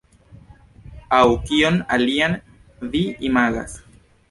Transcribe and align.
Aŭ 1.17 1.27
kion 1.51 1.77
alian 1.97 2.35
vi 2.95 3.05
imagas? 3.31 3.79